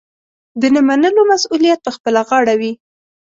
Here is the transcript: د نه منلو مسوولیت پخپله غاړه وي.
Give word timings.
د 0.61 0.63
نه 0.73 0.81
منلو 0.87 1.21
مسوولیت 1.31 1.79
پخپله 1.87 2.21
غاړه 2.27 2.53
وي. 2.59 2.71